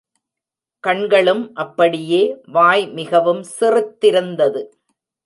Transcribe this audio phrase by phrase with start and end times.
[0.83, 2.21] கண்களும் அப்படியே
[2.47, 4.63] வாய் மிகவும் சிறுத்திருந்தது.